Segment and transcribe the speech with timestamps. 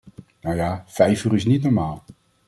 [0.41, 2.03] Nou ja, vijf uur is niet normaal.